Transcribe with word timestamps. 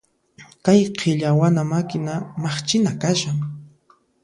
Kay 0.63 0.81
qhilli 0.97 1.23
awana 1.31 1.61
makina 1.71 2.13
maqchina 2.43 2.91
kashan. 3.01 3.37